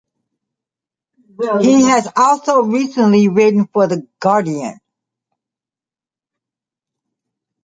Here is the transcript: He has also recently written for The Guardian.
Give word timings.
He 1.61 1.83
has 1.83 2.11
also 2.15 2.63
recently 2.63 3.27
written 3.29 3.67
for 3.67 3.85
The 3.87 4.07
Guardian. 4.19 4.79